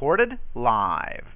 [0.00, 1.26] Recorded live.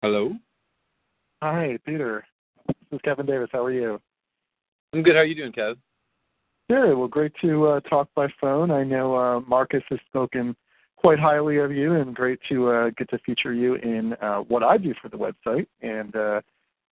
[0.00, 0.32] Hello.
[1.42, 2.24] Hi, Peter.
[2.68, 3.48] This is Kevin Davis.
[3.52, 4.00] How are you?
[4.92, 5.16] I'm good.
[5.16, 5.74] How are you doing, Kev?
[6.70, 6.94] Good.
[6.94, 8.70] Well, great to uh, talk by phone.
[8.70, 10.54] I know uh, Marcus has spoken
[10.96, 14.62] quite highly of you, and great to uh, get to feature you in uh, what
[14.62, 15.66] I do for the website.
[15.82, 16.42] And uh,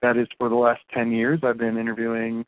[0.03, 1.41] that is for the last 10 years.
[1.43, 2.45] I've been interviewing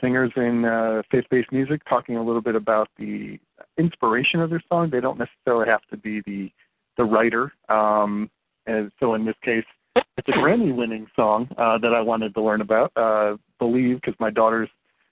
[0.00, 3.38] singers in uh, faith based music, talking a little bit about the
[3.78, 4.90] inspiration of their song.
[4.90, 6.50] They don't necessarily have to be the,
[6.96, 7.52] the writer.
[7.68, 8.30] Um,
[8.66, 9.64] and so in this case,
[9.96, 12.92] it's a Grammy winning song uh, that I wanted to learn about.
[12.96, 14.68] Uh, Believe, because my daughters,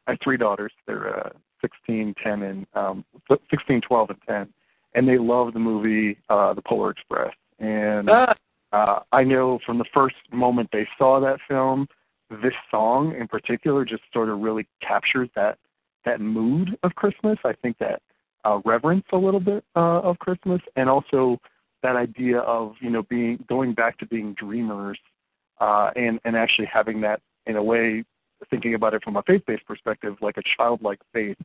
[0.06, 0.72] I have three daughters.
[0.86, 3.04] They're uh, 16, 10, and um,
[3.50, 4.48] 16, 12, and 10
[4.94, 7.32] and they love the movie uh, The Polar Express.
[7.58, 8.34] And ah.
[8.72, 11.86] uh, I know from the first moment they saw that film,
[12.30, 15.58] this song in particular just sort of really captures that
[16.04, 17.38] that mood of Christmas.
[17.44, 18.02] I think that
[18.44, 21.38] uh, reverence a little bit uh, of Christmas, and also
[21.82, 24.98] that idea of you know being going back to being dreamers,
[25.60, 28.04] uh, and and actually having that in a way,
[28.50, 31.36] thinking about it from a faith-based perspective, like a childlike faith.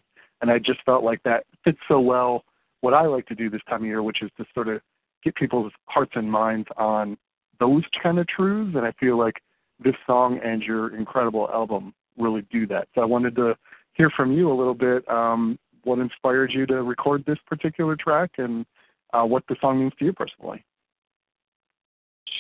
[0.42, 2.44] And I just felt like that fits so well
[2.82, 4.82] what I like to do this time of year, which is to sort of
[5.24, 7.18] get people's hearts and minds on
[7.60, 8.76] those kind of truths.
[8.76, 9.36] And I feel like
[9.82, 12.90] this song and your incredible album really do that.
[12.94, 13.56] So I wanted to
[13.94, 18.32] hear from you a little bit um, what inspired you to record this particular track
[18.38, 18.66] and
[19.14, 20.64] uh, what the song means to you personally.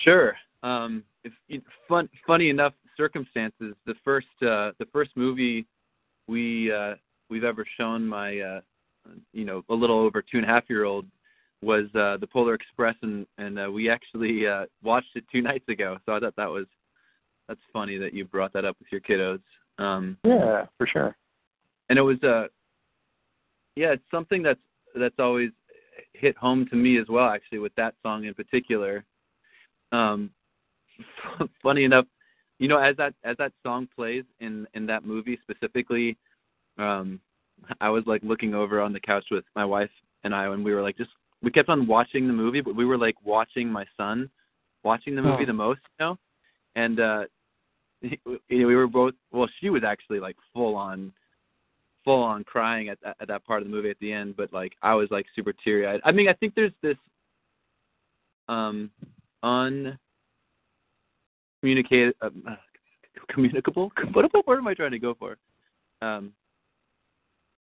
[0.03, 0.35] Sure.
[0.63, 5.65] Um, if, fun, funny enough circumstances, the first uh, the first movie
[6.27, 6.95] we uh,
[7.29, 8.61] we've ever shown my uh,
[9.33, 11.05] you know a little over two and a half year old
[11.61, 15.67] was uh, the Polar Express, and and uh, we actually uh, watched it two nights
[15.69, 15.97] ago.
[16.05, 16.65] So I thought that was
[17.47, 19.41] that's funny that you brought that up with your kiddos.
[19.83, 21.15] Um, yeah, for sure.
[21.89, 22.47] And it was uh
[23.75, 24.59] yeah, it's something that's
[24.95, 25.49] that's always
[26.13, 27.29] hit home to me as well.
[27.29, 29.03] Actually, with that song in particular.
[29.91, 30.31] Um,
[31.63, 32.05] funny enough,
[32.59, 36.17] you know, as that as that song plays in in that movie specifically,
[36.77, 37.19] um,
[37.81, 39.89] I was like looking over on the couch with my wife
[40.23, 42.85] and I, and we were like just we kept on watching the movie, but we
[42.85, 44.29] were like watching my son
[44.83, 45.47] watching the movie oh.
[45.47, 46.17] the most, you know,
[46.75, 47.23] and uh,
[48.01, 48.17] you
[48.49, 49.13] know, we were both.
[49.31, 51.11] Well, she was actually like full on,
[52.03, 54.51] full on crying at that, at that part of the movie at the end, but
[54.53, 56.01] like I was like super teary eyed.
[56.03, 56.97] I mean, I think there's this
[58.49, 58.91] um
[59.41, 59.97] un
[61.61, 62.29] communicated uh,
[63.29, 65.37] communicable what, what word am I trying to go for?
[66.01, 66.33] Um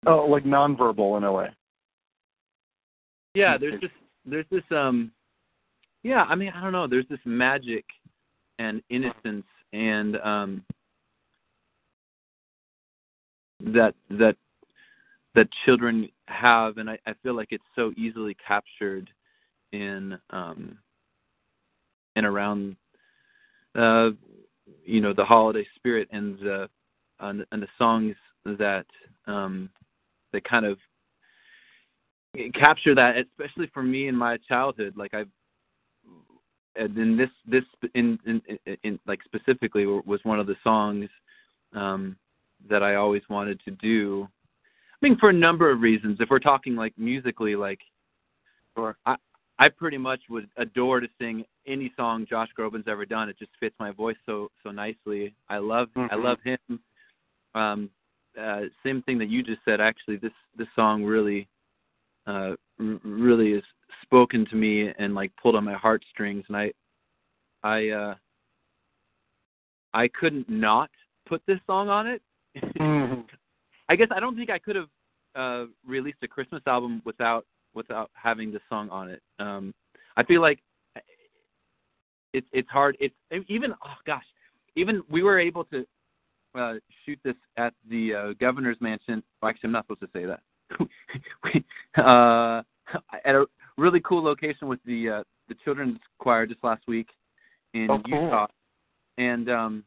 [0.05, 1.49] Oh, like nonverbal in a way.
[3.33, 3.93] Yeah, there's just
[4.25, 5.11] there's this um
[6.03, 7.83] yeah, I mean, I don't know, there's this magic
[8.57, 10.63] and innocence and um
[13.59, 14.35] that that
[15.35, 19.09] that children have and I, I feel like it's so easily captured
[19.71, 20.77] in um
[22.15, 22.75] and around
[23.75, 24.11] uh
[24.85, 26.69] you know the holiday spirit and the
[27.19, 28.85] and, and the songs that
[29.27, 29.69] um
[30.31, 30.77] that kind of
[32.53, 34.93] capture that, especially for me in my childhood.
[34.95, 35.29] Like I've
[36.75, 37.63] and then this this
[37.95, 41.09] in, in in in like specifically was one of the songs
[41.73, 42.15] um
[42.69, 44.27] that I always wanted to do.
[45.01, 46.17] I mean, for a number of reasons.
[46.19, 47.79] If we're talking like musically, like,
[48.75, 48.97] sure.
[49.05, 49.15] I
[49.61, 53.27] I pretty much would adore to sing any song Josh Groban's ever done.
[53.29, 55.33] It just fits my voice so so nicely.
[55.49, 56.13] I love mm-hmm.
[56.13, 56.79] I love him.
[57.55, 57.89] Um,
[58.39, 59.81] uh, same thing that you just said.
[59.81, 61.47] Actually, this this song really,
[62.27, 63.63] uh, r- really is
[64.03, 66.71] spoken to me and like pulled on my heartstrings, and I,
[67.63, 68.15] I, uh,
[69.93, 70.89] I couldn't not
[71.27, 72.21] put this song on it.
[72.61, 73.21] Mm-hmm.
[73.89, 74.89] I guess I don't think I could have
[75.35, 79.21] uh, released a Christmas album without without having this song on it.
[79.39, 79.73] Um,
[80.17, 80.59] I feel like
[82.33, 82.97] it's it's hard.
[82.99, 83.15] It's
[83.47, 84.25] even oh gosh,
[84.75, 85.85] even we were able to
[86.55, 86.73] uh,
[87.05, 89.23] shoot this at the uh, governor's mansion.
[89.41, 90.41] Well, actually, I'm not supposed to say that.
[91.43, 91.65] we,
[91.97, 92.61] uh,
[93.25, 93.45] at a
[93.77, 97.09] really cool location with the uh, the children's choir just last week
[97.73, 98.23] in oh, cool.
[98.23, 98.47] Utah,
[99.17, 99.83] and um,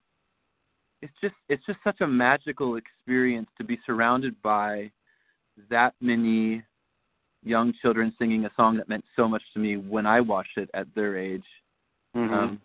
[1.03, 4.91] it's just it's just such a magical experience to be surrounded by
[5.69, 6.63] that many
[7.43, 10.71] young children singing a song that meant so much to me when I watched it
[10.75, 11.45] at their age.
[12.17, 12.33] Mm-hmm.
[12.33, 12.61] Um,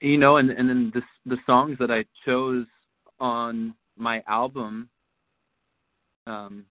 [0.00, 2.66] you know, and and then the the songs that I chose
[3.18, 4.88] on my album,
[6.26, 6.64] um,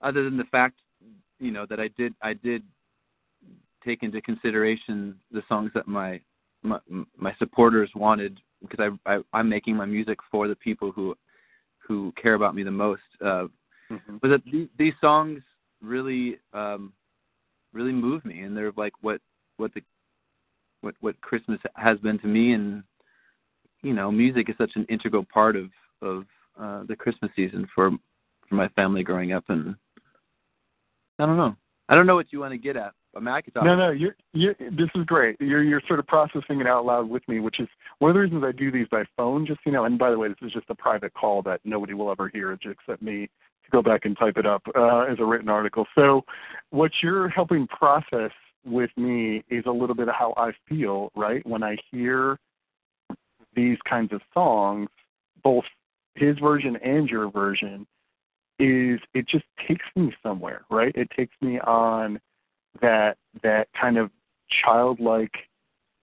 [0.00, 0.78] other than the fact,
[1.40, 2.62] you know, that I did I did
[3.84, 6.20] take into consideration the songs that my
[6.66, 6.78] my,
[7.16, 11.16] my supporters wanted because I, I I'm making my music for the people who
[11.78, 13.02] who care about me the most.
[13.20, 13.46] Uh,
[13.90, 14.16] mm-hmm.
[14.20, 15.40] But that these, these songs
[15.82, 16.92] really um,
[17.72, 19.20] really move me, and they're like what
[19.56, 19.82] what the
[20.80, 22.82] what what Christmas has been to me, and
[23.82, 25.70] you know, music is such an integral part of
[26.02, 26.24] of
[26.60, 27.90] uh, the Christmas season for
[28.48, 29.74] for my family growing up, and
[31.18, 31.56] I don't know.
[31.88, 32.92] I don't know what you want to get at.
[33.16, 33.64] I mean, I could talk.
[33.64, 35.40] No, no, you're, you're, this is great.
[35.40, 37.68] You're you're sort of processing it out loud with me, which is
[37.98, 39.46] one of the reasons I do these by phone.
[39.46, 41.94] Just you know, and by the way, this is just a private call that nobody
[41.94, 43.28] will ever hear except me
[43.64, 45.86] to go back and type it up uh, as a written article.
[45.94, 46.24] So,
[46.70, 48.32] what you're helping process
[48.64, 51.44] with me is a little bit of how I feel, right?
[51.46, 52.38] When I hear
[53.54, 54.88] these kinds of songs,
[55.42, 55.64] both
[56.14, 57.86] his version and your version,
[58.58, 60.94] is it just takes me somewhere, right?
[60.94, 62.20] It takes me on
[62.80, 64.10] that that kind of
[64.64, 65.34] childlike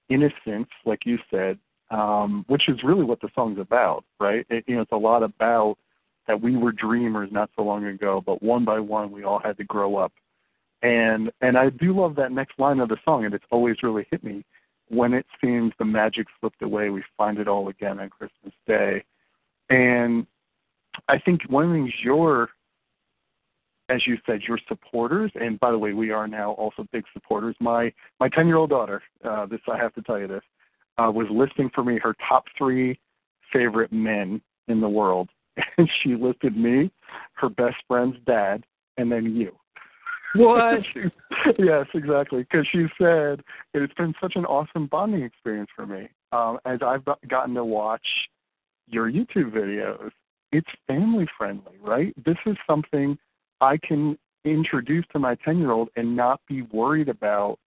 [0.10, 1.58] innocence, like you said,
[1.92, 4.46] um, which is really what the song's about, right?
[4.50, 5.78] It, you know, it's a lot about
[6.28, 9.58] that we were dreamers not so long ago, but one by one we all had
[9.58, 10.12] to grow up.
[10.82, 14.06] And and I do love that next line of the song, and it's always really
[14.12, 14.44] hit me.
[14.90, 19.04] When it seems the magic slipped away, we find it all again on Christmas Day.
[19.70, 20.28] And
[21.08, 22.50] I think one of the things you're,
[23.94, 27.56] as you said, your supporters, and by the way, we are now also big supporters.
[27.60, 30.44] My my ten year old daughter, uh, this I have to tell you this,
[30.98, 33.00] uh, was listing for me her top three
[33.52, 35.30] favorite men in the world,
[35.78, 36.92] and she listed me,
[37.34, 38.64] her best friend's dad,
[38.98, 39.52] and then you.
[40.36, 40.80] What?
[41.60, 42.44] yes, exactly.
[42.50, 43.44] Because she said
[43.76, 48.06] it's been such an awesome bonding experience for me um, as I've gotten to watch
[48.88, 50.10] your YouTube videos.
[50.52, 52.14] It's family friendly, right?
[52.26, 53.18] This is something
[53.64, 57.60] I can introduce to my 10 year old and not be worried about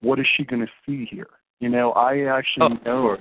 [0.00, 1.28] what is she going to see here.
[1.60, 3.16] You know, I actually oh, know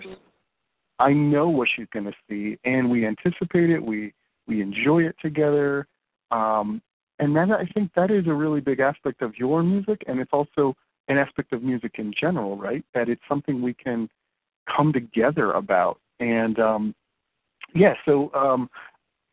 [0.99, 3.83] I know what she's going to see, and we anticipate it.
[3.83, 4.13] We
[4.47, 5.87] we enjoy it together,
[6.31, 6.81] um,
[7.19, 10.33] and that I think that is a really big aspect of your music, and it's
[10.33, 10.75] also
[11.07, 12.83] an aspect of music in general, right?
[12.93, 14.09] That it's something we can
[14.75, 15.99] come together about.
[16.19, 16.95] And um,
[17.73, 18.69] yeah, so um,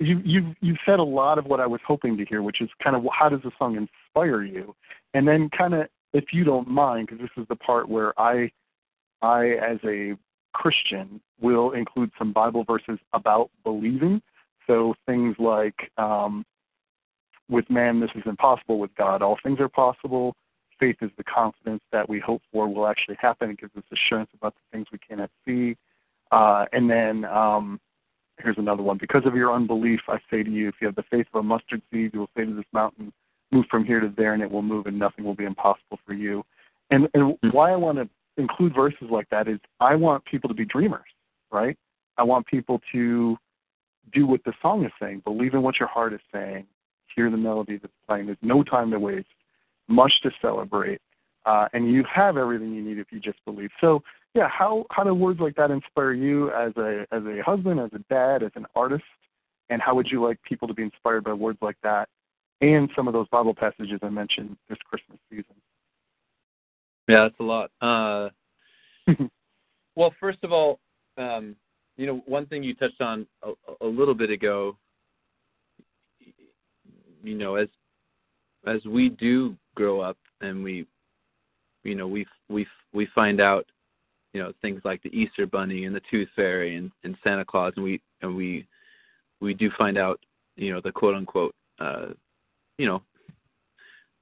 [0.00, 2.68] you you've you've said a lot of what I was hoping to hear, which is
[2.82, 4.74] kind of how does the song inspire you,
[5.14, 8.50] and then kind of if you don't mind, because this is the part where I
[9.22, 10.16] I as a
[10.52, 14.22] Christian will include some Bible verses about believing.
[14.66, 16.44] So things like, um,
[17.50, 18.78] with man, this is impossible.
[18.78, 20.34] With God, all things are possible.
[20.80, 23.50] Faith is the confidence that we hope for will actually happen.
[23.50, 25.76] It gives us assurance about the things we cannot see.
[26.32, 27.80] Uh, and then um,
[28.38, 28.98] here's another one.
[28.98, 31.42] Because of your unbelief, I say to you, if you have the faith of a
[31.42, 33.12] mustard seed, you will say to this mountain,
[33.52, 36.14] move from here to there, and it will move, and nothing will be impossible for
[36.14, 36.44] you.
[36.90, 37.48] And, and hmm.
[37.50, 41.08] why I want to include verses like that is I want people to be dreamers,
[41.52, 41.76] right?
[42.18, 43.36] I want people to
[44.12, 46.66] do what the song is saying, believe in what your heart is saying,
[47.14, 48.26] hear the melody that's playing.
[48.26, 49.26] There's no time to waste,
[49.88, 51.00] much to celebrate,
[51.46, 53.70] uh, and you have everything you need if you just believe.
[53.80, 54.02] So,
[54.34, 57.90] yeah, how how do words like that inspire you as a as a husband, as
[57.94, 59.04] a dad, as an artist,
[59.70, 62.08] and how would you like people to be inspired by words like that
[62.60, 65.54] and some of those Bible passages I mentioned this Christmas season?
[67.08, 67.70] Yeah, that's a lot.
[67.80, 68.30] Uh,
[69.96, 70.80] well, first of all,
[71.18, 71.54] um,
[71.96, 73.52] you know, one thing you touched on a,
[73.82, 74.76] a little bit ago,
[77.22, 77.68] you know, as
[78.66, 80.86] as we do grow up and we,
[81.84, 83.66] you know, we we we find out,
[84.32, 87.72] you know, things like the Easter Bunny and the Tooth Fairy and, and Santa Claus,
[87.76, 88.66] and we and we
[89.40, 90.20] we do find out,
[90.56, 92.06] you know, the quote unquote, uh,
[92.78, 93.02] you know,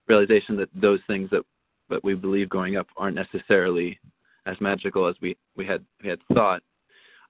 [0.08, 1.44] realization that those things that
[1.88, 3.98] but we believe growing up aren't necessarily
[4.46, 6.62] as magical as we we had we had thought.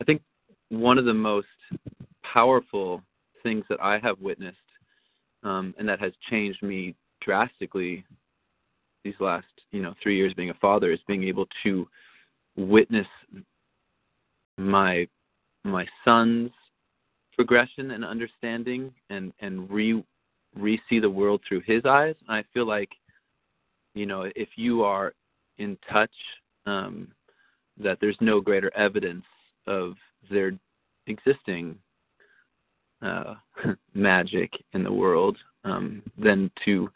[0.01, 0.23] I think
[0.71, 1.49] one of the most
[2.23, 3.03] powerful
[3.43, 4.57] things that I have witnessed,
[5.43, 8.05] um, and that has changed me drastically
[9.05, 11.89] these last you know three years being a father, is being able to
[12.57, 13.07] witness
[14.59, 15.07] my
[15.65, 16.51] my son's
[17.35, 20.03] progression and understanding and and re
[20.57, 22.15] re see the world through his eyes.
[22.29, 22.91] And I feel like
[23.95, 25.13] you know, if you are
[25.59, 26.15] in touch,
[26.67, 27.09] um,
[27.79, 29.25] that there's no greater evidence
[29.67, 29.95] of
[30.31, 30.53] their
[31.07, 31.77] existing
[33.03, 33.35] uh,
[33.95, 36.91] magic in the world um, than to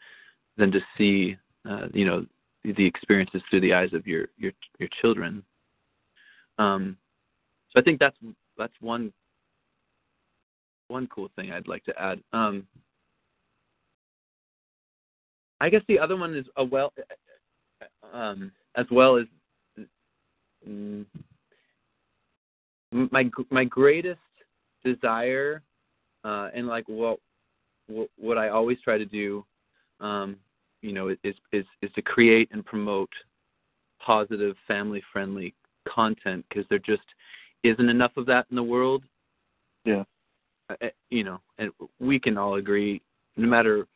[0.57, 2.25] than to see, uh, you know,
[2.63, 5.43] the experiences through the eyes of your your your children.
[6.57, 6.97] Um,
[7.71, 8.17] so I think that's
[8.57, 9.13] that's one
[10.87, 12.21] one cool thing I'd like to add.
[12.33, 12.67] Um,
[15.59, 16.93] I guess the other one is a well,
[18.13, 19.25] um, as well as
[20.67, 21.05] mm,
[22.91, 24.19] my my greatest
[24.83, 25.61] desire,
[26.23, 27.19] uh, and like what
[28.17, 29.45] what I always try to do,
[29.99, 30.37] um,
[30.81, 33.09] you know, is is is to create and promote
[33.99, 35.53] positive, family friendly
[35.87, 37.03] content because there just
[37.63, 39.03] isn't enough of that in the world.
[39.85, 40.03] Yeah.
[40.69, 43.01] Uh, you know, and we can all agree,
[43.37, 43.87] no matter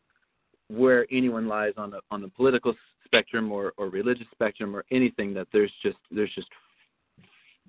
[0.70, 2.74] where anyone lies on the on the political
[3.06, 6.48] spectrum or or religious spectrum or anything, that there's just there's just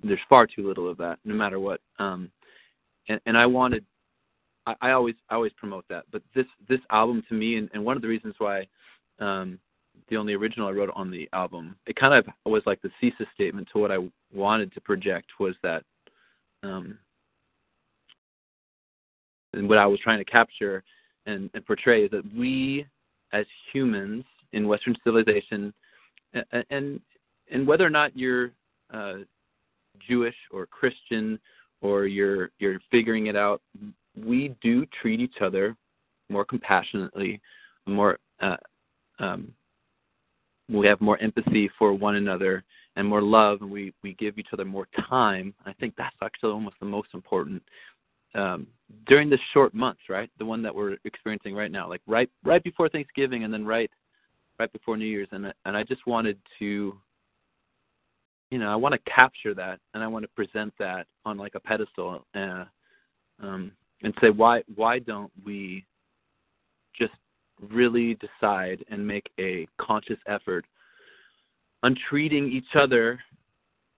[0.04, 1.80] there's far too little of that, no matter what.
[1.98, 2.30] Um,
[3.08, 3.84] and, and I wanted,
[4.66, 7.84] I, I always I always promote that, but this this album to me, and, and
[7.84, 8.66] one of the reasons why
[9.22, 9.58] um,
[10.08, 13.26] the only original I wrote on the album, it kind of was like the thesis
[13.34, 13.98] statement to what I
[14.34, 15.84] wanted to project was that
[16.62, 16.98] um,
[19.54, 20.82] and what I was trying to capture
[21.26, 22.86] and, and portray is that we
[23.32, 25.72] as humans in Western civilization,
[26.34, 27.00] and and,
[27.50, 28.50] and whether or not you're
[28.92, 29.18] uh,
[30.06, 31.38] Jewish or Christian
[31.80, 33.62] or you're you're figuring it out,
[34.16, 35.76] we do treat each other
[36.28, 37.40] more compassionately,
[37.86, 38.56] more uh,
[39.18, 39.52] um,
[40.68, 42.64] we have more empathy for one another
[42.96, 45.54] and more love, and we we give each other more time.
[45.66, 47.62] I think that's actually almost the most important
[48.34, 48.66] um,
[49.06, 50.30] during this short month, right?
[50.38, 53.90] The one that we're experiencing right now, like right right before Thanksgiving, and then right
[54.58, 56.96] right before New Year's, and and I just wanted to,
[58.50, 61.54] you know, I want to capture that, and I want to present that on like
[61.54, 62.64] a pedestal, uh,
[63.42, 63.72] um,
[64.02, 65.84] and say why why don't we
[67.70, 70.64] really decide and make a conscious effort
[71.82, 73.20] on treating each other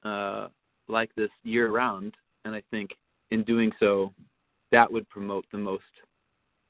[0.05, 0.49] uh,
[0.89, 2.91] like this year round, and I think
[3.31, 4.13] in doing so,
[4.71, 5.83] that would promote the most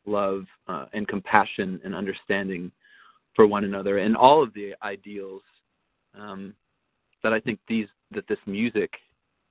[0.07, 2.71] love uh, and compassion and understanding
[3.35, 5.43] for one another and all of the ideals
[6.17, 6.55] um,
[7.23, 8.93] that I think these that this music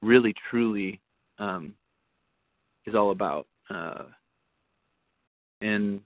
[0.01, 1.01] really truly
[1.39, 1.73] um,
[2.85, 3.47] is all about.
[3.69, 4.03] Uh,
[5.61, 6.01] and,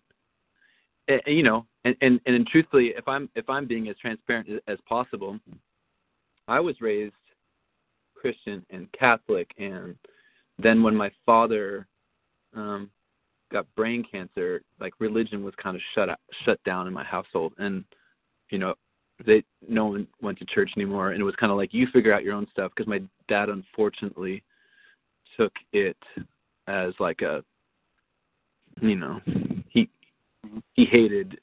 [1.08, 4.78] and you know, and, and and truthfully, if I'm if I'm being as transparent as
[4.88, 5.40] possible,
[6.48, 7.14] I was raised
[8.16, 9.96] Christian and Catholic, and
[10.60, 11.88] then when my father
[12.56, 12.90] um,
[13.52, 17.54] got brain cancer, like religion was kind of shut out, shut down in my household,
[17.58, 17.84] and
[18.50, 18.74] you know,
[19.26, 22.14] they no one went to church anymore, and it was kind of like you figure
[22.14, 24.44] out your own stuff because my dad unfortunately
[25.38, 25.98] took it
[26.68, 27.44] as like a
[28.82, 29.20] you know
[30.74, 31.40] he hated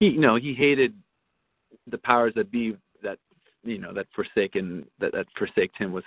[0.00, 0.94] he you know he hated
[1.88, 3.18] the powers that be that
[3.62, 6.04] you know that forsaken that that forsaked him with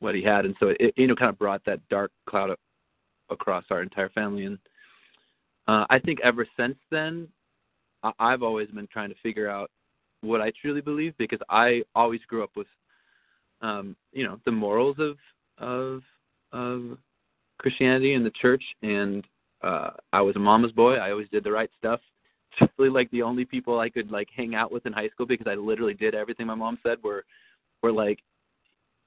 [0.00, 2.54] what he had and so it you know kind of brought that dark cloud
[3.30, 4.44] across our entire family.
[4.44, 4.58] And
[5.68, 7.28] uh, I think ever since then,
[8.02, 9.70] I- I've always been trying to figure out
[10.22, 12.66] what I truly believe because I always grew up with,
[13.60, 15.16] um, you know, the morals of
[15.58, 16.02] of
[16.52, 16.98] of
[17.58, 19.24] Christianity and the church, and
[19.64, 20.96] uh, I was a mama's boy.
[20.96, 22.00] I always did the right stuff.
[22.78, 25.48] Really, like the only people I could like hang out with in high school because
[25.48, 27.24] I literally did everything my mom said were
[27.82, 28.20] were like,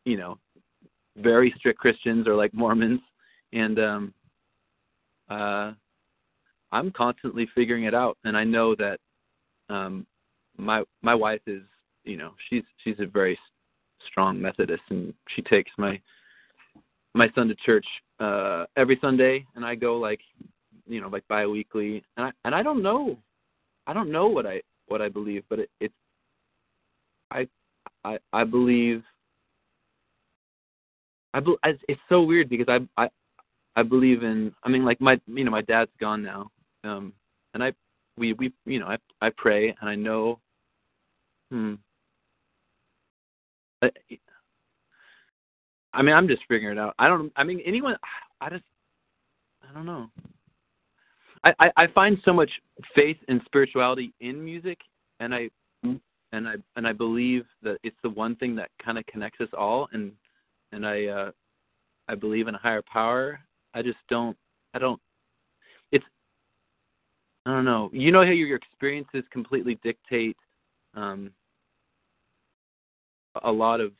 [0.03, 0.37] you know,
[1.15, 2.99] very strict Christians or like Mormons
[3.53, 4.13] and um
[5.29, 5.71] uh
[6.71, 8.99] I'm constantly figuring it out and I know that
[9.69, 10.05] um
[10.57, 11.63] my my wife is
[12.03, 13.39] you know she's she's a very
[14.05, 15.99] strong Methodist and she takes my
[17.17, 17.85] my son to church
[18.19, 20.21] uh every Sunday and I go like
[20.87, 23.17] you know like biweekly and I and I don't know
[23.85, 25.93] I don't know what I what I believe but it it's
[27.31, 27.47] I
[28.03, 29.03] I I believe
[31.33, 33.09] I, be, it's so weird because I I
[33.77, 34.51] I believe in.
[34.63, 36.49] I mean, like my, you know, my dad's gone now,
[36.83, 37.13] um,
[37.53, 37.71] and I,
[38.17, 40.39] we, we, you know, I, I pray, and I know,
[41.51, 41.75] hmm.
[43.83, 43.91] I,
[45.97, 46.93] I mean, I'm just figuring it out.
[46.99, 47.33] I don't.
[47.35, 47.97] I mean, anyone.
[48.39, 48.63] I just.
[49.67, 50.09] I don't know.
[51.43, 52.51] I, I, I find so much
[52.95, 54.77] faith and spirituality in music,
[55.19, 55.49] and I,
[55.83, 59.49] and I, and I believe that it's the one thing that kind of connects us
[59.57, 60.11] all, and,
[60.71, 61.31] and I, uh,
[62.07, 63.39] I believe in a higher power,
[63.73, 64.37] I just don't.
[64.73, 65.01] I don't.
[65.91, 66.05] It's.
[67.45, 67.89] I don't know.
[67.91, 70.37] You know how your, your experiences completely dictate
[70.93, 71.31] um,
[73.43, 73.91] a lot of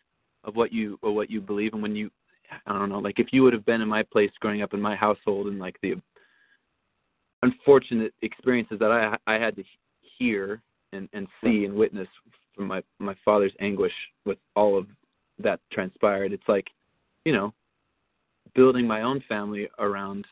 [0.47, 2.09] of what you or what you believe, and when you,
[2.65, 4.81] I don't know, like if you would have been in my place growing up in
[4.81, 5.95] my household, and like the
[7.43, 9.63] unfortunate experiences that I I had to
[10.17, 10.61] hear
[10.93, 12.07] and and see and witness
[12.55, 13.93] from my my father's anguish
[14.25, 14.87] with all of
[15.39, 16.33] that transpired.
[16.33, 16.67] It's like,
[17.25, 17.53] you know,
[18.55, 20.25] building my own family around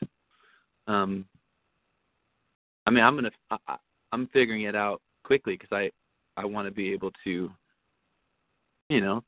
[0.88, 1.24] um
[2.86, 3.58] i mean i'm going to
[4.12, 5.90] i'm figuring it out quickly because i
[6.40, 7.50] i want to be able to
[8.88, 9.22] you know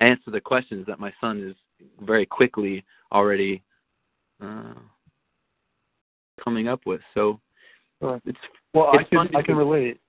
[0.00, 1.56] answer the questions that my son is
[2.04, 3.62] very quickly already
[4.42, 4.74] uh
[6.42, 7.38] coming up with so
[8.00, 8.20] sure.
[8.24, 8.38] it's
[8.74, 10.00] well it's i can i can relate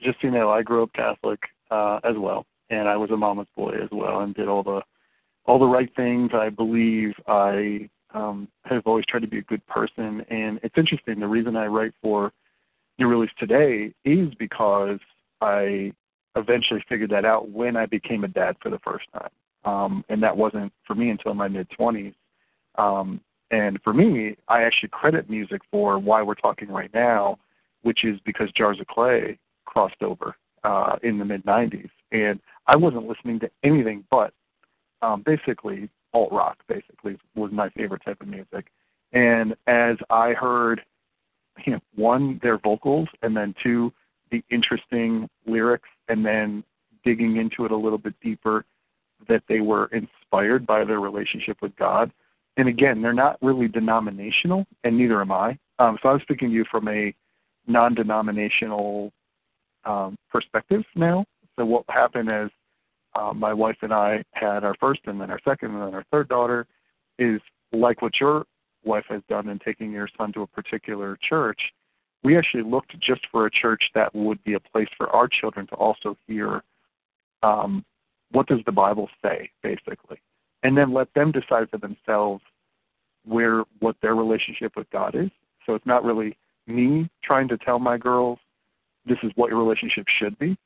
[0.00, 3.48] just you know i grew up catholic uh, as well, and I was a mama's
[3.56, 4.82] boy as well, and did all the
[5.44, 6.30] all the right things.
[6.34, 11.20] I believe I um, have always tried to be a good person, and it's interesting.
[11.20, 12.32] The reason I write for
[12.98, 14.98] New Release Today is because
[15.40, 15.92] I
[16.36, 19.30] eventually figured that out when I became a dad for the first time,
[19.64, 22.14] um, and that wasn't for me until my mid twenties.
[22.76, 23.20] Um,
[23.50, 27.38] and for me, I actually credit music for why we're talking right now,
[27.82, 31.90] which is because Jars of Clay crossed over uh, in the mid 90s.
[32.10, 34.32] And I wasn't listening to anything but
[35.02, 38.66] um, basically alt rock, basically, was my favorite type of music.
[39.12, 40.82] And as I heard,
[41.64, 43.92] you know, one, their vocals, and then two,
[44.30, 46.64] the interesting lyrics, and then
[47.04, 48.64] digging into it a little bit deeper,
[49.28, 52.12] that they were inspired by their relationship with God
[52.56, 55.58] and again, they're not really denominational, and neither am I.
[55.78, 57.14] Um, so I'm speaking to you from a
[57.66, 59.12] non-denominational
[59.84, 61.26] um, perspective now.
[61.56, 62.50] So what happened is
[63.14, 66.04] uh, my wife and I had our first, and then our second, and then our
[66.10, 66.66] third daughter.
[67.18, 67.40] Is
[67.72, 68.44] like what your
[68.84, 71.58] wife has done in taking your son to a particular church.
[72.22, 75.66] We actually looked just for a church that would be a place for our children
[75.68, 76.62] to also hear
[77.42, 77.84] um,
[78.32, 80.18] what does the Bible say, basically
[80.66, 82.42] and then let them decide for themselves
[83.24, 85.30] where what their relationship with God is.
[85.64, 88.40] So it's not really me trying to tell my girls
[89.06, 90.56] this is what your relationship should be.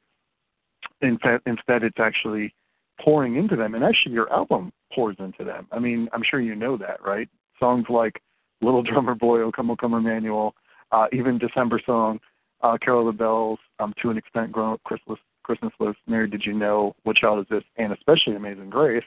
[1.03, 2.55] Instead, instead it's actually
[2.99, 5.67] pouring into them, and actually your album pours into them.
[5.71, 7.29] I mean, I'm sure you know that, right?
[7.59, 8.23] Songs like
[8.63, 10.55] "Little Drummer Boy," "O Come, O Come, Emmanuel,"
[10.93, 12.21] uh, even December song,
[12.63, 16.45] uh, "Carol the Bells," um, to an extent, "Grown Up Christmas," Christmas list, "Mary Did
[16.45, 19.05] You Know," "What Child Is This," and especially "Amazing Grace."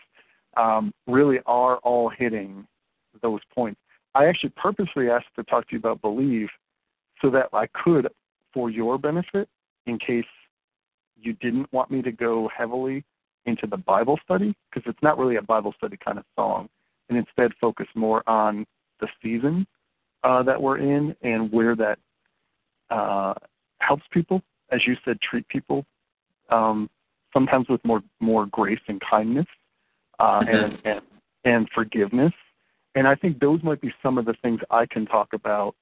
[0.58, 2.66] um, really are all hitting
[3.22, 3.80] those points.
[4.16, 6.50] I actually purposely asked to talk to you about believe
[7.22, 8.08] so that I could,
[8.54, 9.50] for your benefit,
[9.86, 10.26] in case
[11.20, 13.04] you didn't want me to go heavily
[13.46, 16.70] into the Bible study, because it's not really a Bible study kind of song,
[17.10, 18.66] and instead focus more on
[19.00, 19.66] the season
[20.24, 22.00] that we're in and where that
[22.90, 23.34] uh,
[23.80, 25.86] helps people, as you said, treat people
[26.50, 26.90] um,
[27.34, 29.46] sometimes with more more grace and kindness
[30.20, 30.56] uh, mm-hmm.
[30.56, 31.02] and, and
[31.46, 32.34] and forgiveness.
[32.96, 35.76] And I think those might be some of the things I can talk about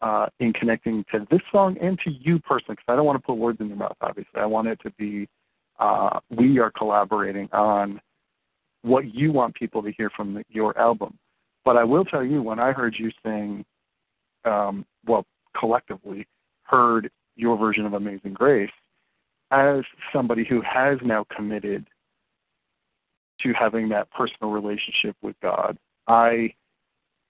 [0.00, 3.26] uh, in connecting to this song and to you personally, because I don't want to
[3.26, 3.96] put words in your mouth.
[4.00, 5.28] Obviously, I want it to be
[5.78, 8.00] uh, we are collaborating on
[8.82, 11.18] what you want people to hear from the, your album.
[11.64, 13.64] But I will tell you, when I heard you sing,
[14.44, 15.24] um, well,
[15.58, 16.26] collectively
[16.64, 18.70] heard your version of Amazing Grace,
[19.50, 21.86] as somebody who has now committed
[23.40, 25.76] to having that personal relationship with God,
[26.06, 26.54] I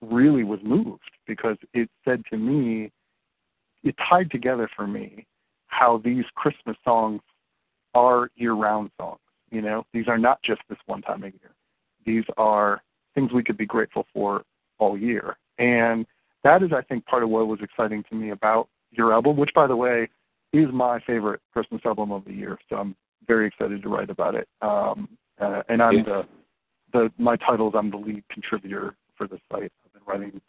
[0.00, 2.90] really was moved because it said to me,
[3.82, 5.26] it tied together for me
[5.66, 7.20] how these Christmas songs
[7.94, 9.18] are year round songs.
[9.50, 11.54] You know, these are not just this one time a year.
[12.04, 12.82] These are
[13.14, 14.42] things we could be grateful for
[14.78, 15.36] all year.
[15.58, 16.06] And
[16.44, 19.50] that is, I think, part of what was exciting to me about your album, which,
[19.54, 20.08] by the way,
[20.52, 22.58] is my favorite Christmas album of the year.
[22.68, 22.94] So I'm
[23.26, 24.48] very excited to write about it.
[24.60, 25.08] Um,
[25.40, 26.02] uh, and I'm yeah.
[26.04, 26.22] the
[26.92, 29.72] the my title is I'm the lead contributor for the site.
[29.84, 30.40] I've been writing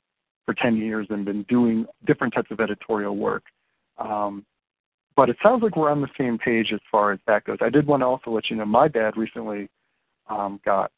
[0.45, 3.43] for 10 years and been doing different types of editorial work.
[3.97, 4.45] Um,
[5.15, 7.57] but it sounds like we're on the same page as far as that goes.
[7.61, 9.69] I did want to also let you know my dad recently
[10.27, 10.91] um, got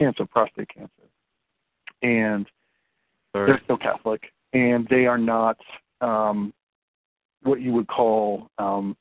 [0.00, 0.90] cancer, prostate cancer,
[2.02, 2.46] and
[3.46, 5.56] They're still Catholic, and they are not
[6.00, 6.52] um,
[7.42, 8.96] what you would call um,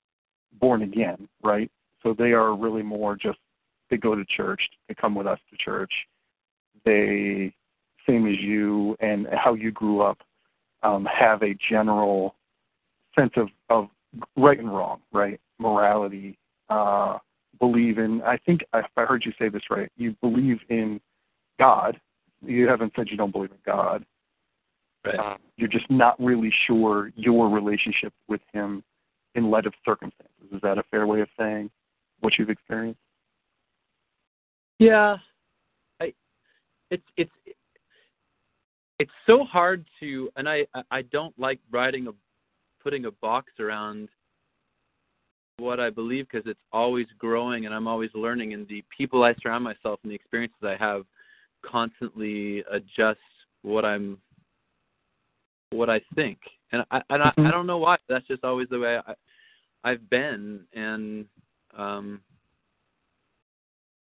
[0.59, 1.71] born again, right?
[2.03, 3.39] So they are really more just
[3.89, 5.91] they go to church, they come with us to church.
[6.85, 7.53] They
[8.07, 10.19] same as you and how you grew up
[10.83, 12.35] um, have a general
[13.17, 13.89] sense of, of
[14.37, 15.39] right and wrong, right?
[15.59, 16.37] Morality,
[16.69, 17.17] uh,
[17.59, 21.01] believe in I think if I heard you say this right, you believe in
[21.59, 21.99] God.
[22.41, 24.05] You haven't said you don't believe in God.
[25.17, 25.33] Right.
[25.33, 28.83] Uh, you're just not really sure your relationship with him
[29.35, 30.33] in light of circumstances.
[30.51, 31.69] Is that a fair way of saying?
[32.21, 32.99] what you've experienced?
[34.79, 35.17] Yeah,
[36.01, 36.13] I
[36.89, 37.31] it's it's
[38.99, 42.11] it's so hard to, and I I don't like writing a
[42.81, 44.09] putting a box around
[45.57, 49.33] what I believe because it's always growing and I'm always learning, and the people I
[49.41, 51.03] surround myself and the experiences I have
[51.65, 53.19] constantly adjust
[53.63, 54.17] what I'm
[55.71, 56.39] what I think,
[56.71, 57.41] and I and mm-hmm.
[57.41, 57.97] I, I don't know why.
[58.07, 59.13] That's just always the way I
[59.83, 61.25] I've been, and
[61.77, 62.21] um,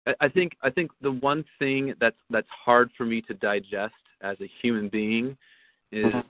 [0.08, 3.94] I, I think I think the one thing that's that's hard for me to digest
[4.22, 5.38] as a human being
[5.92, 6.24] is uh-huh.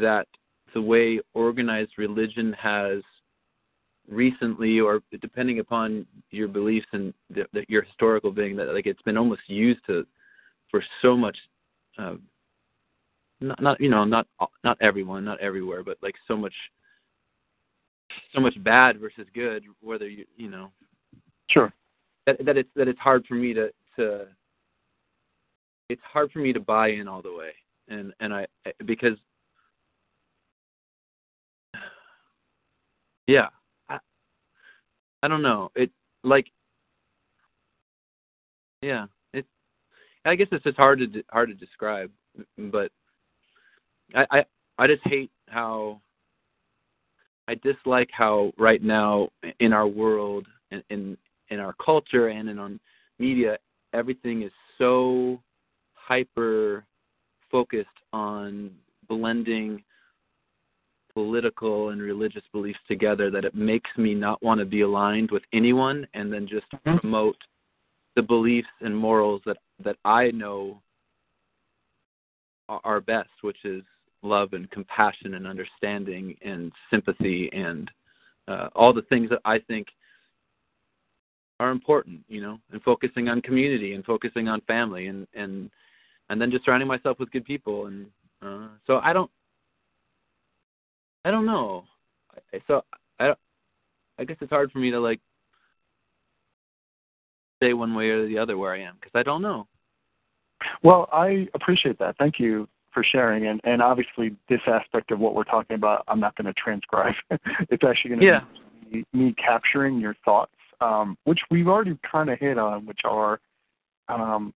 [0.00, 0.26] that
[0.74, 3.02] the way organized religion has
[4.08, 9.02] recently, or depending upon your beliefs and the, the, your historical being, that like it's
[9.02, 10.06] been almost used to
[10.70, 11.36] for so much.
[11.98, 12.14] Uh,
[13.40, 14.26] not, not you know not
[14.64, 16.54] not everyone, not everywhere, but like so much
[18.34, 19.64] so much bad versus good.
[19.80, 20.70] Whether you you know.
[21.50, 21.72] Sure.
[22.26, 24.26] That that it's that it's hard for me to to
[25.88, 27.50] it's hard for me to buy in all the way.
[27.88, 28.46] And and I
[28.84, 29.16] because
[33.26, 33.48] yeah
[33.88, 33.98] I
[35.22, 35.70] I don't know.
[35.76, 35.90] It
[36.24, 36.46] like
[38.82, 39.46] yeah it
[40.24, 42.10] I guess it's just hard to hard to describe
[42.58, 42.90] but
[44.14, 44.44] I I
[44.78, 46.00] I just hate how
[47.48, 49.28] I dislike how right now
[49.60, 51.16] in our world in in,
[51.50, 52.80] in our culture and in on
[53.18, 53.58] media
[53.92, 55.40] everything is so
[55.94, 56.84] hyper
[57.50, 58.70] focused on
[59.08, 59.82] blending
[61.14, 65.42] political and religious beliefs together that it makes me not want to be aligned with
[65.54, 66.98] anyone and then just mm-hmm.
[66.98, 67.36] promote
[68.16, 70.80] the beliefs and morals that that I know
[72.68, 73.82] are best, which is
[74.26, 77.90] love and compassion and understanding and sympathy and
[78.48, 79.88] uh, all the things that I think
[81.58, 85.70] are important, you know, and focusing on community and focusing on family and and
[86.28, 88.06] and then just surrounding myself with good people and
[88.42, 89.30] uh, so I don't
[91.24, 91.84] I don't know.
[92.68, 92.84] So
[93.18, 93.34] I
[94.18, 95.20] I guess it's hard for me to like
[97.62, 99.66] say one way or the other where I am because I don't know.
[100.82, 102.16] Well, I appreciate that.
[102.18, 103.46] Thank you for sharing.
[103.46, 107.14] And and obviously, this aspect of what we're talking about, I'm not going to transcribe.
[107.30, 108.40] it's actually going to yeah.
[108.90, 113.38] be me capturing your thoughts, um, which we've already kind of hit on, which are
[114.08, 114.54] um,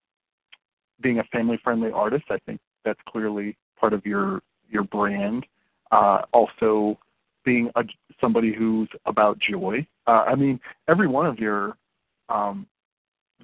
[1.03, 2.25] being a family-friendly artist.
[2.31, 5.45] I think that's clearly part of your your brand.
[5.93, 6.99] Uh, also,
[7.45, 7.83] being a,
[8.23, 9.87] somebody who's about joy.
[10.07, 11.77] Uh, I mean, every one of your
[12.31, 12.67] um,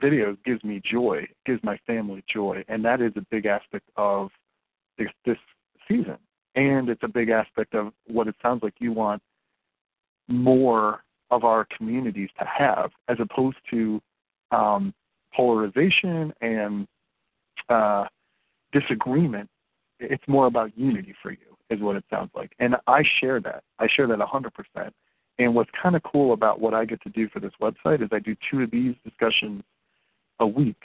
[0.02, 4.30] videos gives me joy, gives my family joy, and that is a big aspect of
[4.98, 5.38] this, this
[5.88, 6.18] season.
[6.54, 9.22] And it's a big aspect of what it sounds like you want
[10.28, 14.00] more of our communities to have, as opposed to
[14.52, 14.94] um,
[15.35, 16.87] polarization and
[17.68, 18.06] uh,
[18.72, 19.48] disagreement.
[20.00, 22.52] It's more about unity for you, is what it sounds like.
[22.59, 23.62] And I share that.
[23.78, 24.90] I share that 100%.
[25.38, 28.09] And what's kind of cool about what I get to do for this website is
[28.12, 29.62] I do two of these discussions
[30.40, 30.82] a week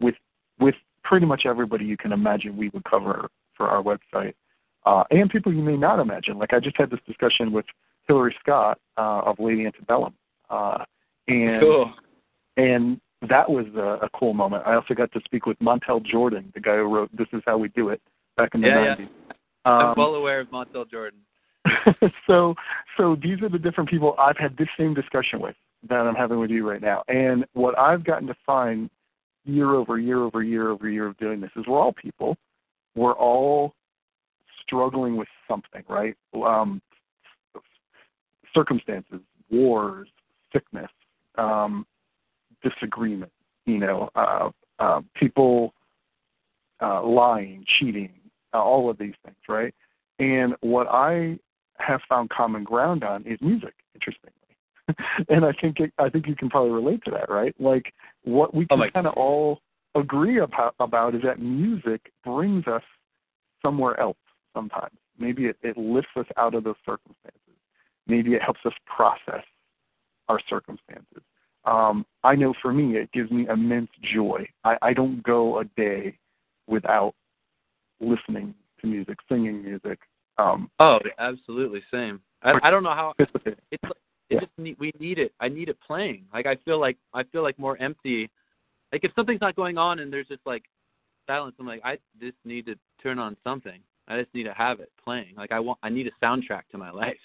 [0.00, 0.14] with
[0.58, 4.34] with pretty much everybody you can imagine we would cover for our website,
[4.84, 6.38] uh, and people you may not imagine.
[6.38, 7.66] Like I just had this discussion with
[8.06, 10.14] Hillary Scott uh, of Lady Antebellum,
[10.50, 10.84] uh,
[11.28, 11.92] and cool.
[12.56, 14.64] and that was a, a cool moment.
[14.66, 17.58] I also got to speak with Montel Jordan, the guy who wrote "This Is How
[17.58, 18.00] We Do It"
[18.36, 18.98] back in the yeah, 90s.
[18.98, 19.06] Yeah.
[19.64, 21.20] Um, I'm well aware of Montel Jordan.
[22.26, 22.54] so,
[22.96, 25.56] so these are the different people I've had this same discussion with
[25.88, 27.02] that I'm having with you right now.
[27.08, 28.90] And what I've gotten to find
[29.44, 32.36] year over year over year over year of doing this is we're all people.
[32.96, 33.74] We're all
[34.62, 36.16] struggling with something, right?
[36.34, 36.82] Um,
[38.54, 40.08] circumstances, wars,
[40.52, 40.90] sickness,
[41.38, 41.86] um,
[42.62, 43.32] disagreement,
[43.66, 45.74] you know, uh, uh, people
[46.80, 48.12] uh, lying, cheating,
[48.54, 49.74] uh, all of these things, right?
[50.18, 51.38] And what I
[51.78, 54.32] have found common ground on is music, interestingly.
[55.28, 57.54] and I think it, I think you can probably relate to that, right?
[57.58, 57.92] Like
[58.24, 59.60] what we can oh kind of all
[59.98, 62.82] agree about, about is that music brings us
[63.62, 64.16] somewhere else
[64.54, 64.94] sometimes.
[65.18, 67.40] Maybe it, it lifts us out of those circumstances.
[68.06, 69.44] Maybe it helps us process
[70.28, 71.22] our circumstances.
[71.64, 74.46] Um, I know for me, it gives me immense joy.
[74.64, 76.16] I, I don't go a day
[76.68, 77.14] without
[78.00, 79.98] listening to music, singing music.
[80.38, 82.20] Um, oh, absolutely, same.
[82.42, 83.80] I, I don't know how it's it
[84.30, 84.40] yeah.
[84.40, 85.32] just need, we need it.
[85.40, 86.24] I need it playing.
[86.32, 88.30] Like I feel like I feel like more empty.
[88.92, 90.64] Like if something's not going on and there's just like
[91.26, 93.80] silence, I'm like I just need to turn on something.
[94.08, 95.34] I just need to have it playing.
[95.36, 97.16] Like I want I need a soundtrack to my life.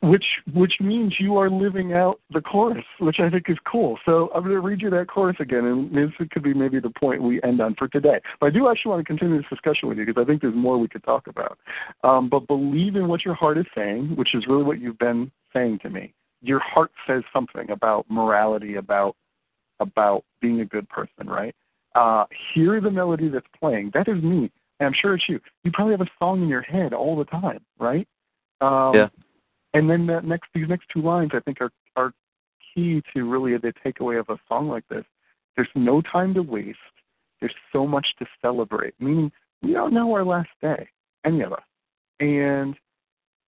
[0.00, 0.24] Which
[0.54, 3.98] which means you are living out the chorus, which I think is cool.
[4.04, 6.90] So I'm going to read you that chorus again, and this could be maybe the
[6.90, 8.20] point we end on for today.
[8.38, 10.54] But I do actually want to continue this discussion with you because I think there's
[10.54, 11.58] more we could talk about.
[12.04, 15.32] Um, but believe in what your heart is saying, which is really what you've been
[15.52, 16.14] saying to me.
[16.42, 19.16] Your heart says something about morality, about
[19.82, 21.54] about being a good person, right?
[21.94, 22.24] Uh,
[22.54, 23.90] hear the melody that's playing.
[23.94, 24.50] That is me.
[24.80, 25.40] And I'm sure it's you.
[25.64, 28.08] You probably have a song in your head all the time, right?
[28.60, 29.08] Um, yeah.
[29.74, 32.12] And then that next these next two lines I think are are
[32.74, 35.04] key to really the takeaway of a song like this.
[35.56, 36.78] There's no time to waste.
[37.40, 38.94] There's so much to celebrate.
[39.00, 39.30] Meaning
[39.62, 40.88] we don't know our last day,
[41.24, 41.62] any of us.
[42.20, 42.74] And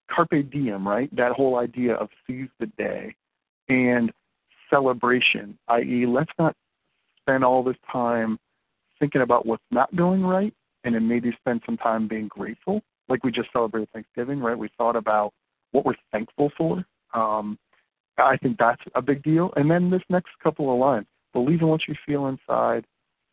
[0.10, 1.14] carpe diem, right?
[1.16, 3.16] That whole idea of seize the day
[3.72, 4.12] and
[4.72, 6.55] celebration, i.e., let's not
[7.19, 8.39] spend all this time
[8.99, 10.53] thinking about what's not going right
[10.84, 12.82] and then maybe spend some time being grateful.
[13.07, 14.57] Like we just celebrated Thanksgiving, right?
[14.57, 15.34] We thought about
[15.72, 16.84] what we're thankful for.
[17.13, 17.57] Um,
[18.17, 19.51] I think that's a big deal.
[19.55, 22.86] And then this next couple of lines believe in what you feel inside,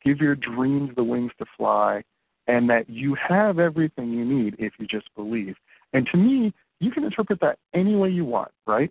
[0.05, 2.03] give your dreams the wings to fly,
[2.47, 5.57] and that you have everything you need if you just believe.
[5.93, 8.91] And to me, you can interpret that any way you want, right?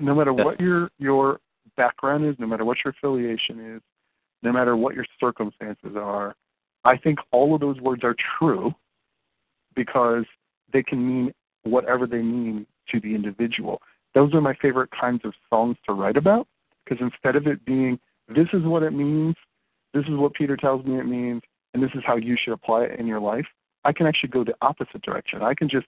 [0.00, 1.38] No matter what your your
[1.76, 3.82] background is, no matter what your affiliation is,
[4.42, 6.34] no matter what your circumstances are,
[6.84, 8.72] I think all of those words are true
[9.74, 10.24] because
[10.72, 11.32] they can mean
[11.64, 13.80] whatever they mean to the individual.
[14.14, 16.46] Those are my favorite kinds of songs to write about
[16.84, 17.98] because instead of it being,
[18.28, 19.34] this is what it means,
[19.92, 21.42] this is what Peter tells me it means,
[21.74, 23.46] and this is how you should apply it in your life,
[23.84, 25.42] I can actually go the opposite direction.
[25.42, 25.86] I can just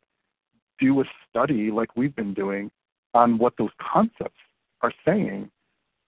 [0.78, 2.70] do a study like we've been doing
[3.14, 4.38] on what those concepts
[4.82, 5.50] are saying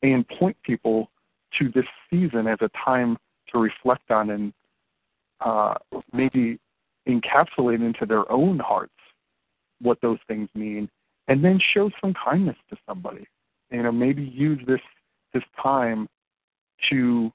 [0.03, 1.11] and point people
[1.59, 3.17] to this season as a time
[3.53, 4.53] to reflect on and
[5.41, 5.75] uh,
[6.13, 6.59] maybe
[7.09, 8.93] encapsulate into their own hearts
[9.81, 10.89] what those things mean,
[11.27, 13.27] and then show some kindness to somebody.
[13.71, 14.81] You know, maybe use this
[15.35, 16.09] this time
[16.91, 17.33] to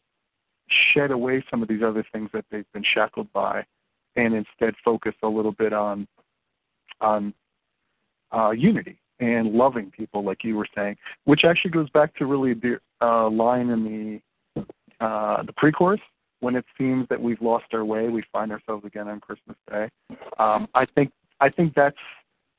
[0.69, 3.65] shed away some of these other things that they've been shackled by,
[4.15, 6.07] and instead focus a little bit on
[7.01, 7.33] on
[8.31, 10.95] uh, unity and loving people, like you were saying,
[11.25, 14.21] which actually goes back to really the uh, line in
[14.55, 14.63] the
[14.99, 16.01] uh, the pre-chorus
[16.39, 19.89] when it seems that we've lost our way, we find ourselves again on Christmas Day.
[20.37, 21.97] Um, I think I think that's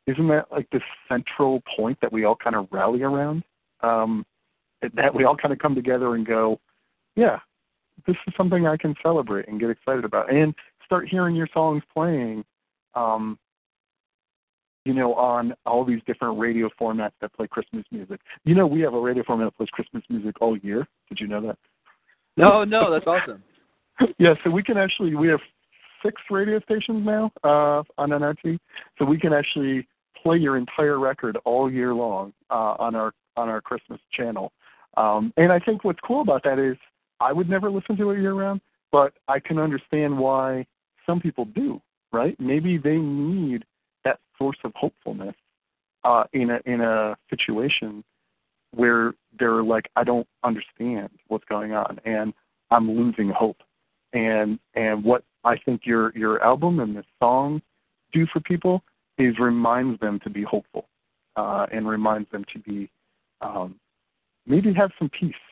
[0.06, 3.44] isn't that like the central point that we all kind of rally around?
[3.82, 4.24] Um,
[4.94, 6.60] that we all kind of come together and go,
[7.16, 7.38] yeah,
[8.06, 10.54] this is something I can celebrate and get excited about, and
[10.84, 12.44] start hearing your songs playing.
[12.94, 13.38] Um,
[14.88, 18.20] you know, on all these different radio formats that play Christmas music.
[18.44, 20.88] You know, we have a radio format that plays Christmas music all year.
[21.10, 21.58] Did you know that?
[22.38, 23.42] No, no, that's awesome.
[24.18, 25.40] yeah, so we can actually we have
[26.02, 28.58] six radio stations now uh, on NRT,
[28.98, 29.86] so we can actually
[30.22, 34.52] play your entire record all year long uh, on our on our Christmas channel.
[34.96, 36.78] Um, and I think what's cool about that is
[37.20, 40.64] I would never listen to it year round, but I can understand why
[41.04, 41.78] some people do.
[42.10, 42.34] Right?
[42.40, 43.66] Maybe they need
[44.08, 45.34] that source of hopefulness
[46.04, 48.04] uh, in a in a situation
[48.74, 52.32] where they're like, I don't understand what's going on, and
[52.70, 53.58] I'm losing hope.
[54.12, 57.62] And and what I think your your album and the song
[58.12, 58.82] do for people
[59.18, 60.86] is reminds them to be hopeful,
[61.36, 62.90] uh, and reminds them to be
[63.40, 63.76] um,
[64.46, 65.44] maybe have some peace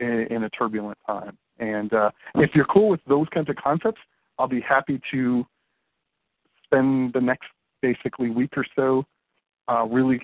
[0.00, 1.36] in, in a turbulent time.
[1.58, 4.00] And uh, if you're cool with those kinds of concepts,
[4.38, 5.44] I'll be happy to
[6.64, 7.48] spend the next
[7.80, 9.04] basically week or so
[9.68, 10.20] uh, really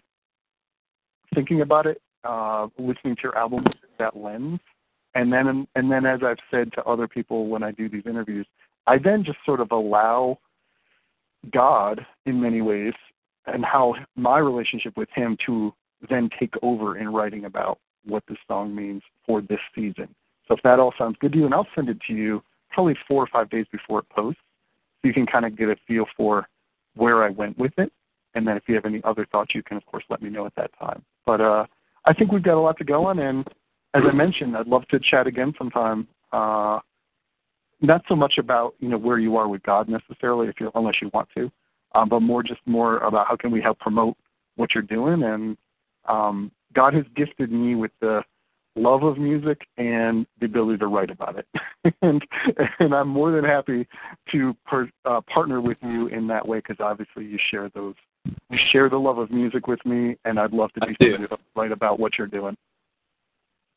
[1.34, 4.60] thinking about it, uh, listening to your album with that lens,
[5.14, 8.46] and then and then as I've said to other people when I do these interviews,
[8.86, 10.38] I then just sort of allow
[11.52, 12.94] God in many ways
[13.46, 15.72] and how my relationship with Him to
[16.08, 20.08] then take over in writing about what this song means for this season.
[20.46, 22.96] So if that all sounds good to you, and I'll send it to you probably
[23.08, 24.40] four or five days before it posts,
[25.00, 26.48] so you can kind of get a feel for
[26.96, 27.92] where I went with it.
[28.34, 30.46] And then if you have any other thoughts, you can of course let me know
[30.46, 31.02] at that time.
[31.24, 31.66] But uh,
[32.04, 33.46] I think we've got a lot to go on, and
[33.94, 36.08] as I mentioned, I'd love to chat again sometime.
[36.32, 36.80] Uh,
[37.80, 40.96] not so much about you know where you are with God necessarily, if you unless
[41.00, 41.50] you want to,
[41.94, 44.16] um, but more just more about how can we help promote
[44.56, 45.22] what you're doing.
[45.22, 45.56] And
[46.08, 48.22] um, God has gifted me with the
[48.76, 51.46] love of music and the ability to write about it,
[52.02, 52.22] and
[52.78, 53.86] and I'm more than happy
[54.32, 57.94] to per, uh, partner with you in that way because obviously you share those
[58.50, 61.38] you share the love of music with me, and I'd love to be able to
[61.54, 62.56] write about what you're doing.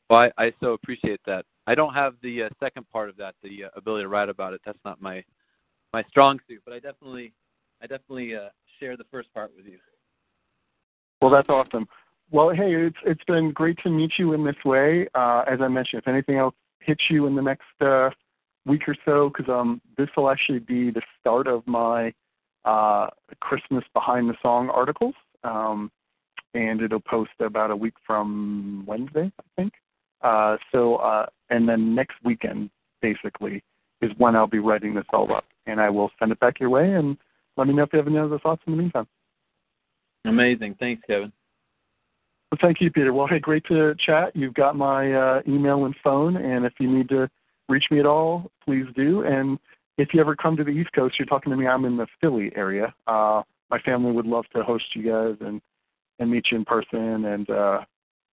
[0.08, 1.44] Well, I, I so appreciate that.
[1.66, 4.54] I don't have the uh, second part of that, the uh, ability to write about
[4.54, 4.60] it.
[4.64, 5.22] That's not my
[5.92, 7.32] my strong suit, but I definitely
[7.82, 8.48] I definitely uh,
[8.80, 9.78] share the first part with you.
[11.20, 11.86] Well, that's awesome.
[12.30, 15.08] Well, hey, it's it's been great to meet you in this way.
[15.14, 18.10] Uh, as I mentioned, if anything else hits you in the next uh,
[18.66, 22.12] week or so, because um, this will actually be the start of my
[22.64, 23.08] uh,
[23.40, 25.90] Christmas behind the song articles, um,
[26.52, 29.72] and it'll post about a week from Wednesday, I think.
[30.20, 32.68] Uh, so, uh, and then next weekend,
[33.00, 33.62] basically,
[34.02, 36.70] is when I'll be writing this all up, and I will send it back your
[36.70, 36.92] way.
[36.92, 37.16] And
[37.56, 39.06] let me know if you have any other thoughts in the meantime.
[40.24, 40.76] Amazing.
[40.78, 41.32] Thanks, Kevin.
[42.60, 43.12] Thank you, Peter.
[43.12, 44.34] Well, hey, great to chat.
[44.34, 47.28] You've got my uh, email and phone, and if you need to
[47.68, 49.22] reach me at all, please do.
[49.22, 49.58] And
[49.98, 51.66] if you ever come to the East Coast, you're talking to me.
[51.66, 52.94] I'm in the Philly area.
[53.06, 55.60] Uh, my family would love to host you guys and
[56.20, 57.80] and meet you in person and uh,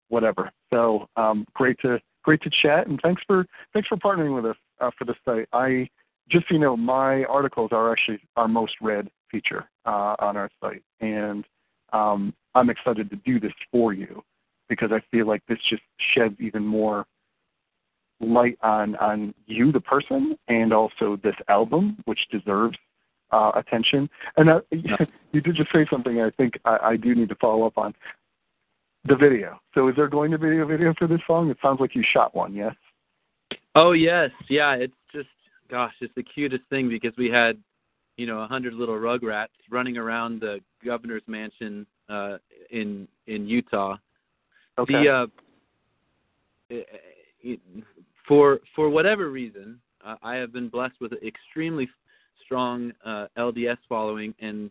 [0.10, 0.52] whatever.
[0.74, 4.58] So um, great to great to chat and thanks for thanks for partnering with us
[4.80, 5.48] uh, for the site.
[5.54, 5.90] I
[6.30, 10.50] just so you know, my articles are actually our most read feature uh, on our
[10.62, 11.46] site, and
[11.94, 14.24] um, I'm excited to do this for you
[14.70, 15.84] because I feel like this just
[16.14, 17.06] sheds even more
[18.20, 22.78] light on on you, the person, and also this album, which deserves
[23.32, 24.10] uh, attention.
[24.38, 27.66] And uh, you did just say something I think I, I do need to follow
[27.66, 27.94] up on
[29.08, 29.60] the video.
[29.74, 31.50] So, is there going to be a video for this song?
[31.50, 32.54] It sounds like you shot one.
[32.54, 32.76] Yes.
[33.76, 34.74] Oh yes, yeah.
[34.74, 35.28] It's just
[35.70, 37.58] gosh, it's the cutest thing because we had
[38.18, 42.38] you know a hundred little rugrats running around the governor's mansion uh,
[42.72, 43.98] in in Utah.
[44.78, 44.94] Okay.
[44.94, 45.28] The uh,
[47.42, 47.60] it,
[48.28, 51.90] for for whatever reason, uh, I have been blessed with an extremely
[52.44, 54.70] strong uh, LDS following, and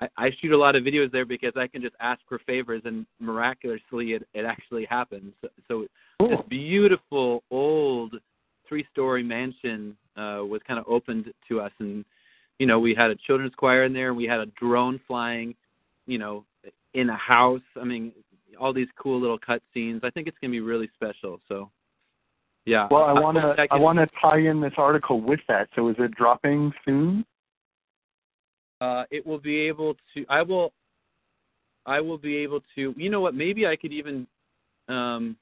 [0.00, 2.82] I, I shoot a lot of videos there because I can just ask for favors,
[2.84, 5.32] and miraculously, it, it actually happens.
[5.40, 5.86] So, so
[6.20, 6.28] cool.
[6.30, 8.16] this beautiful old
[8.68, 12.04] three-story mansion uh, was kind of opened to us, and
[12.58, 15.54] you know we had a children's choir in there, and we had a drone flying,
[16.06, 16.44] you know,
[16.94, 17.62] in a house.
[17.80, 18.12] I mean,
[18.58, 20.00] all these cool little cut scenes.
[20.04, 21.40] I think it's gonna be really special.
[21.48, 21.70] So
[22.68, 22.88] yeah.
[22.90, 25.68] Well, I want to I, I want to tie in this article with that.
[25.74, 27.24] So is it dropping soon?
[28.80, 30.26] Uh, it will be able to.
[30.28, 30.72] I will.
[31.86, 32.94] I will be able to.
[32.96, 33.34] You know what?
[33.34, 34.26] Maybe I could even.
[34.88, 35.36] Um,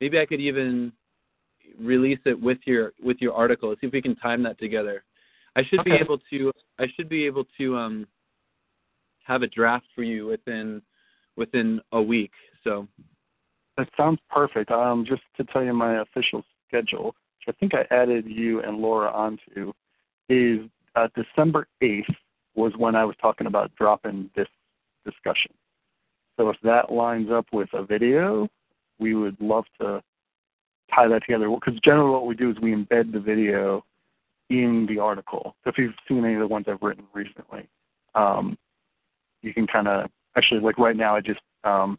[0.00, 0.92] maybe I could even
[1.80, 3.74] release it with your with your article.
[3.80, 5.02] See if we can time that together.
[5.60, 5.90] I should Okay.
[5.90, 6.52] be able to.
[6.78, 8.08] I should be able to um,
[9.24, 10.80] have a draft for you within
[11.36, 12.32] within a week.
[12.64, 12.88] So
[13.76, 14.70] That sounds perfect.
[14.70, 18.78] Um, just to tell you my official schedule, which I think I added you and
[18.78, 19.72] Laura onto,
[20.28, 20.60] is
[20.96, 22.14] uh, December 8th
[22.54, 24.48] was when I was talking about dropping this
[25.04, 25.52] discussion.
[26.36, 28.48] So if that lines up with a video,
[28.98, 30.02] we would love to
[30.94, 31.48] tie that together.
[31.48, 33.84] Because generally what we do is we embed the video
[34.50, 35.54] in the article.
[35.64, 37.68] So if you've seen any of the ones I've written recently,
[38.14, 38.58] um,
[39.42, 41.98] you can kind of actually like right now I just um,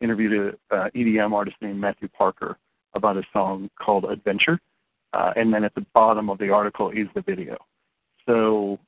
[0.00, 2.58] interviewed a uh, EDM artist named Matthew Parker
[2.94, 4.58] about a song called Adventure,
[5.12, 7.56] uh, and then at the bottom of the article is the video.
[8.26, 8.78] So,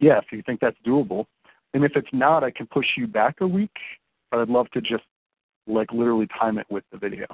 [0.00, 1.26] yeah, if you think that's doable,
[1.74, 3.70] and if it's not, I can push you back a week.
[4.30, 5.04] But I'd love to just
[5.68, 7.26] like literally time it with the video.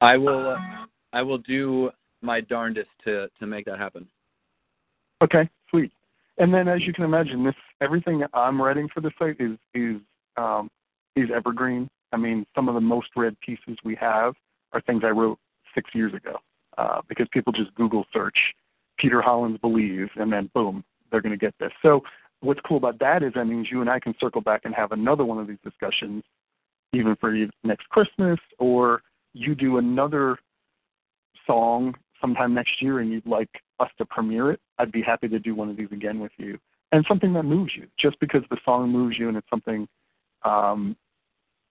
[0.00, 0.50] I will.
[0.50, 1.90] Uh, I will do
[2.26, 4.06] my darndest to to make that happen.
[5.22, 5.92] Okay, sweet.
[6.38, 9.96] And then, as you can imagine, this everything I'm writing for the site is is
[10.36, 10.68] um,
[11.14, 11.88] is evergreen.
[12.12, 14.34] I mean, some of the most read pieces we have
[14.72, 15.38] are things I wrote
[15.74, 16.36] six years ago
[16.76, 18.36] uh, because people just Google search
[18.98, 21.72] Peter Hollens believes, and then boom, they're going to get this.
[21.82, 22.02] So
[22.40, 24.92] what's cool about that is that means you and I can circle back and have
[24.92, 26.22] another one of these discussions,
[26.92, 29.02] even for next Christmas, or
[29.32, 30.38] you do another
[31.46, 33.48] song sometime next year and you'd like
[33.80, 34.60] us to premiere it.
[34.78, 36.58] I'd be happy to do one of these again with you.
[36.92, 39.88] And something that moves you, just because the song moves you and it's something,
[40.44, 40.96] um,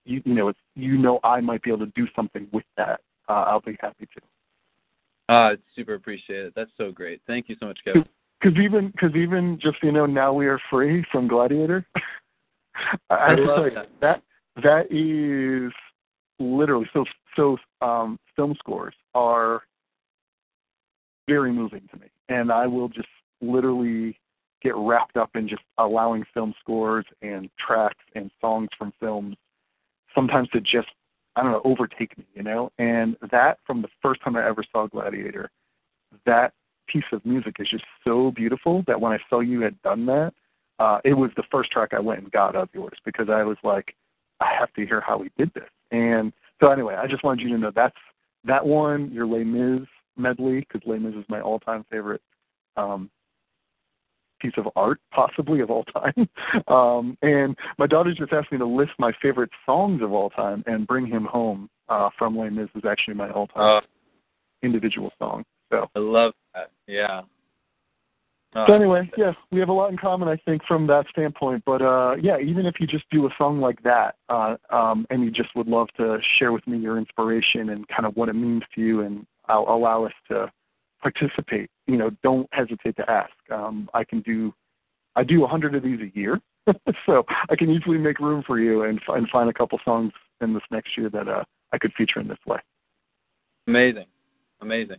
[0.06, 3.02] you, you know, it's you know I might be able to do something with that.
[3.28, 5.34] Uh, I'll be happy to.
[5.34, 6.54] Uh, super it.
[6.56, 7.22] That's so great.
[7.26, 8.06] Thank you so much, Kevin.
[8.40, 11.86] Because even because even just you know, now we are free from Gladiator.
[13.10, 13.90] I I love you, that.
[14.02, 14.22] that
[14.62, 15.74] that is
[16.40, 19.64] literally so so um, film scores are
[21.28, 23.08] very moving to me, and I will just
[23.42, 24.20] literally
[24.62, 29.36] get wrapped up in just allowing film scores and tracks and songs from films
[30.16, 30.88] sometimes to just
[31.36, 32.72] I don't know overtake me, you know.
[32.80, 35.52] And that from the first time I ever saw Gladiator,
[36.26, 36.54] that
[36.88, 40.34] piece of music is just so beautiful that when I saw you had done that,
[40.80, 43.58] uh, it was the first track I went and got of yours because I was
[43.64, 43.96] like,
[44.40, 45.70] I have to hear how he did this.
[45.92, 47.96] And so anyway, I just wanted you to know that's
[48.46, 49.88] that one, your Les Mis
[50.18, 52.22] medley, because Les Mis is my all-time favorite
[52.78, 53.10] um,
[54.40, 56.30] piece of art, possibly of all time.
[56.68, 60.64] um, and my daughter just asked me to list my favorite songs of all time,
[60.68, 63.88] and "Bring Him Home" uh, from Les Mis is actually my all-time Oh,
[64.64, 65.44] individual song.
[65.72, 65.90] So.
[65.96, 66.72] I love that.
[66.88, 67.22] Yeah.
[68.68, 71.64] So anyway, yeah, we have a lot in common, I think, from that standpoint.
[71.66, 75.26] But uh, yeah, even if you just do a song like that, uh, um, and
[75.26, 78.34] you just would love to share with me your inspiration and kind of what it
[78.34, 80.52] means to you, and allow us to
[81.02, 81.70] participate.
[81.88, 83.32] You know, don't hesitate to ask.
[83.52, 84.54] Um, I can do,
[85.16, 86.40] I do a hundred of these a year,
[87.06, 90.54] so I can easily make room for you and, and find a couple songs in
[90.54, 92.60] this next year that uh, I could feature in this way.
[93.68, 94.06] amazing,
[94.62, 94.98] amazing.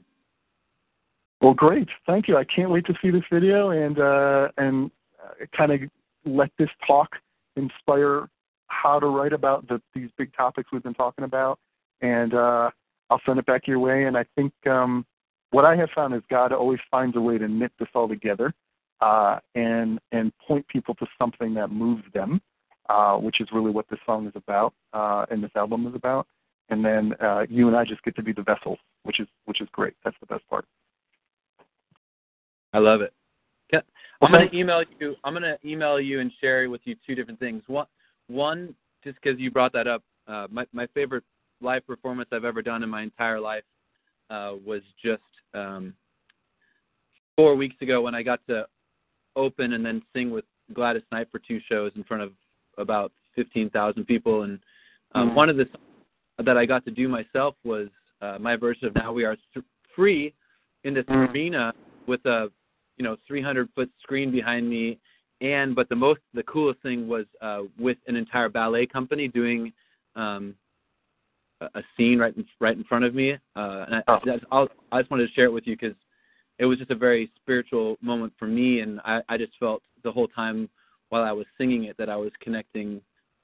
[1.40, 1.88] Well, great.
[2.06, 2.36] Thank you.
[2.36, 4.90] I can't wait to see this video and uh, and
[5.22, 5.80] uh, kind of
[6.24, 7.10] let this talk
[7.56, 8.28] inspire
[8.68, 11.58] how to write about the, these big topics we've been talking about,
[12.00, 12.70] and uh,
[13.10, 14.04] I'll send it back your way.
[14.04, 15.06] And I think um,
[15.50, 18.52] what I have found is God always finds a way to knit this all together
[19.00, 22.40] uh, and and point people to something that moves them,
[22.88, 26.26] uh, which is really what this song is about uh, and this album is about.
[26.68, 29.60] And then uh, you and I just get to be the vessels, which is which
[29.60, 29.94] is great.
[30.04, 30.64] That's the best part.
[32.72, 33.12] I love it.
[34.22, 35.14] I'm going to email you.
[35.24, 37.62] I'm going to email you and share with you two different things.
[37.66, 37.86] One,
[38.28, 41.24] one, just because you brought that up, uh, my my favorite
[41.60, 43.64] live performance I've ever done in my entire life
[44.30, 45.22] uh, was just
[45.54, 45.94] um,
[47.36, 48.66] four weeks ago when I got to
[49.36, 52.32] open and then sing with Gladys Knight for two shows in front of
[52.78, 54.42] about 15,000 people.
[54.42, 54.58] And
[55.14, 55.36] um, mm-hmm.
[55.36, 55.66] one of the
[56.44, 57.88] that I got to do myself was
[58.20, 59.36] uh, my version of "Now We Are
[59.94, 60.34] Free"
[60.84, 61.32] in this mm-hmm.
[61.32, 61.72] arena
[62.06, 62.50] with a
[62.96, 64.98] you know 300 foot screen behind me
[65.40, 69.72] and but the most the coolest thing was uh with an entire ballet company doing
[70.14, 70.54] um
[71.60, 74.18] a scene right in right in front of me uh and I, oh.
[74.52, 75.96] I'll, I just wanted to share it with you because
[76.58, 80.12] it was just a very spiritual moment for me and I, I just felt the
[80.12, 80.68] whole time
[81.08, 83.00] while I was singing it that I was connecting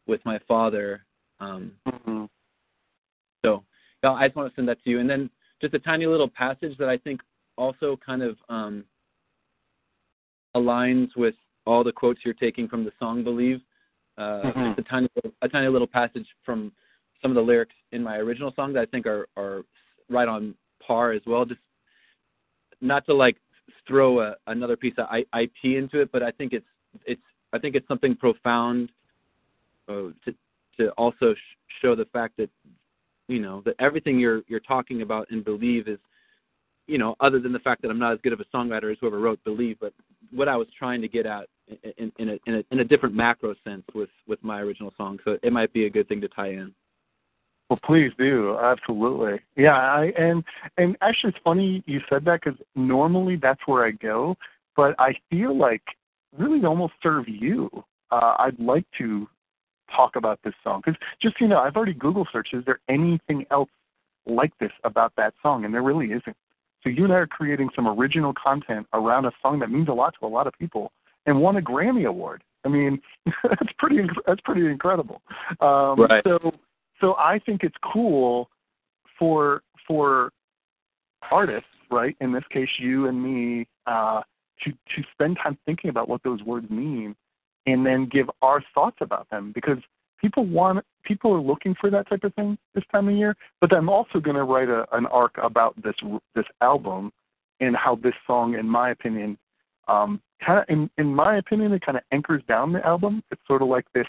[0.07, 1.05] with my father
[1.41, 2.25] um mm-hmm.
[3.45, 3.65] so
[4.03, 6.29] yeah, I just want to send that to you and then just a tiny little
[6.29, 7.21] passage that I think
[7.57, 8.85] also kind of um
[10.55, 11.35] aligns with
[11.67, 13.61] all the quotes you're taking from the song "Believe."
[14.19, 14.79] Uh, mm-hmm.
[14.79, 15.09] a tiny,
[15.41, 16.71] a tiny little passage from
[17.23, 19.62] some of the lyrics in my original song that I think are are
[20.09, 20.55] right on
[20.85, 21.45] par as well.
[21.45, 21.61] Just
[22.81, 23.37] not to like
[23.87, 26.66] throw a, another piece of IP into it, but I think it's
[27.07, 28.91] it's I think it's something profound
[29.89, 30.35] uh, to
[30.79, 32.51] to also sh- show the fact that
[33.29, 35.99] you know that everything you're you're talking about and believe is
[36.87, 38.99] you know, other than the fact that I'm not as good of a songwriter as
[39.01, 39.93] whoever wrote "Believe," but
[40.31, 41.49] what I was trying to get at
[41.97, 45.18] in, in, a, in, a, in a different macro sense with with my original song.
[45.25, 46.75] So it might be a good thing to tie in.
[47.73, 49.41] Well, please do absolutely.
[49.57, 50.45] Yeah, I and
[50.77, 54.37] and actually, it's funny you said that because normally that's where I go,
[54.77, 55.81] but I feel like
[56.37, 57.70] really almost serve you.
[58.11, 59.27] Uh, I'd like to
[59.91, 62.53] talk about this song because just you know, I've already Google searched.
[62.53, 63.70] Is there anything else
[64.27, 65.64] like this about that song?
[65.64, 66.37] And there really isn't.
[66.83, 69.95] So you and I are creating some original content around a song that means a
[69.95, 70.93] lot to a lot of people
[71.25, 72.45] and won a Grammy award.
[72.66, 73.01] I mean,
[73.43, 75.23] that's pretty that's pretty incredible.
[75.62, 76.23] Um, right.
[76.23, 76.53] So
[77.03, 78.49] so I think it's cool
[79.19, 80.33] for for
[81.31, 82.17] artists, right?
[82.21, 84.23] In this case, you and me, uh,
[84.65, 87.15] to to spend time thinking about what those words mean,
[87.67, 89.79] and then give our thoughts about them because
[90.21, 93.37] people want people are looking for that type of thing this time of year.
[93.61, 95.97] But I'm also going to write a, an arc about this
[96.37, 97.13] this album
[97.61, 99.37] and how this song, in my opinion,
[99.89, 103.25] um, kind of in in my opinion, it kind of anchors down the album.
[103.33, 104.07] It's sort of like this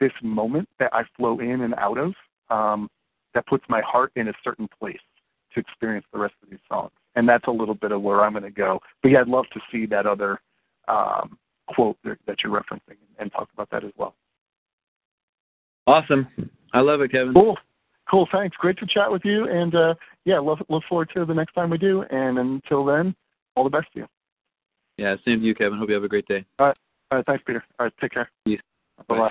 [0.00, 2.14] this moment that I flow in and out of
[2.50, 2.88] um,
[3.34, 4.98] that puts my heart in a certain place
[5.54, 6.90] to experience the rest of these songs.
[7.14, 8.80] And that's a little bit of where I'm going to go.
[9.02, 10.40] But yeah, I'd love to see that other
[10.88, 11.38] um,
[11.68, 14.14] quote that, that you're referencing and talk about that as well.
[15.86, 16.26] Awesome.
[16.72, 17.34] I love it, Kevin.
[17.34, 17.58] Cool.
[18.10, 18.28] Cool.
[18.32, 18.56] Thanks.
[18.56, 19.48] Great to chat with you.
[19.48, 22.02] And uh, yeah, look, look forward to the next time we do.
[22.10, 23.14] And until then,
[23.56, 24.06] all the best to you.
[24.96, 25.78] Yeah, same to you, Kevin.
[25.78, 26.44] Hope you have a great day.
[26.58, 26.76] All right.
[27.10, 27.26] All right.
[27.26, 27.64] Thanks, Peter.
[27.78, 27.92] All right.
[28.00, 28.30] Take care.
[28.44, 28.60] Peace.
[29.08, 29.30] Bye bye.